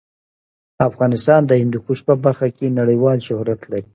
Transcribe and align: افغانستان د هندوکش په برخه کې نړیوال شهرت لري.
افغانستان 0.89 1.41
د 1.45 1.51
هندوکش 1.61 1.99
په 2.07 2.13
برخه 2.23 2.47
کې 2.55 2.75
نړیوال 2.79 3.17
شهرت 3.27 3.61
لري. 3.71 3.89